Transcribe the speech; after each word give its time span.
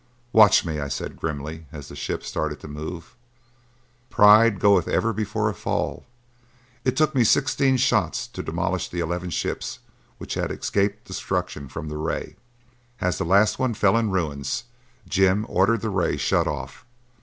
"Watch 0.33 0.65
me," 0.65 0.79
I 0.79 0.87
said 0.87 1.19
grimly 1.19 1.67
as 1.71 1.87
the 1.87 1.95
ship 1.95 2.23
started 2.23 2.59
to 2.61 2.67
move. 2.67 3.15
Pride 4.09 4.59
goeth 4.59 4.87
ever 4.87 5.13
before 5.13 5.47
a 5.47 5.53
fall: 5.53 6.07
it 6.83 6.97
took 6.97 7.13
me 7.13 7.23
sixteen 7.23 7.77
shots 7.77 8.25
to 8.29 8.41
demolish 8.41 8.89
the 8.89 8.99
eleven 8.99 9.29
ships 9.29 9.77
which 10.17 10.33
had 10.33 10.49
escaped 10.51 11.05
destruction 11.05 11.67
from 11.69 11.87
the 11.87 11.97
ray. 11.97 12.35
As 12.99 13.19
the 13.19 13.25
last 13.25 13.59
one 13.59 13.75
fell 13.75 13.95
in 13.95 14.09
ruins, 14.09 14.63
Jim 15.07 15.45
ordered 15.47 15.81
the 15.81 15.91
ray 15.91 16.17
shut 16.17 16.47
off. 16.47 16.83